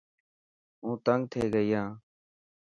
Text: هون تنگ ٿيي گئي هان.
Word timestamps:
هون 0.83 0.95
تنگ 1.05 1.23
ٿيي 1.31 1.45
گئي 1.53 1.69
هان. 1.77 1.89